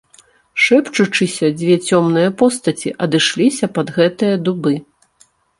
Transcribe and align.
Шэпчучыся, 0.67 1.49
дзве 1.59 1.75
цёмныя 1.89 2.29
постаці 2.41 2.95
адышліся 3.07 3.65
пад 3.79 3.95
гэтыя 3.99 4.35
дубы. 4.49 4.73